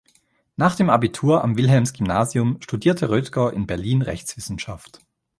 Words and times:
Nach 0.55 0.75
dem 0.75 0.89
Abitur 0.89 1.43
am 1.43 1.57
Wilhelms-Gymnasium 1.57 2.59
studierte 2.59 3.11
Rötger 3.11 3.53
in 3.53 3.67
Berlin 3.67 4.01
Rechtswissenschaft. 4.01 4.99